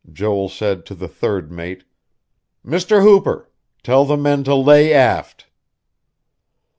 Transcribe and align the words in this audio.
Joel 0.11 0.49
said 0.49 0.83
to 0.87 0.95
the 0.95 1.07
third 1.07 1.51
mate: 1.51 1.83
"Mr. 2.65 3.03
Hooper, 3.03 3.51
tell 3.83 4.03
the 4.03 4.17
men 4.17 4.43
to 4.45 4.55
lay 4.55 4.91
aft." 4.95 5.45